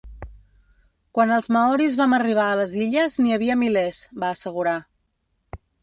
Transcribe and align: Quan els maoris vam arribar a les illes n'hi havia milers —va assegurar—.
Quan 1.17 1.33
els 1.35 1.49
maoris 1.57 1.99
vam 2.01 2.17
arribar 2.19 2.47
a 2.47 2.57
les 2.63 2.73
illes 2.87 3.21
n'hi 3.21 3.37
havia 3.39 3.61
milers 3.67 4.01
—va 4.17 4.35
assegurar—. 4.39 4.79